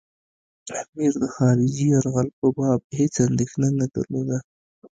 [0.81, 4.37] امیر د خارجي یرغل په باب هېڅ اندېښنه نه درلوده.